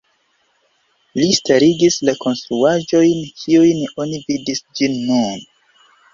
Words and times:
Li 1.19 1.27
starigis 1.39 1.97
la 2.09 2.15
konstruaĵojn 2.23 3.21
kiujn 3.43 3.85
oni 4.07 4.25
vidis 4.33 4.65
ĝis 4.81 4.99
nun. 5.13 5.47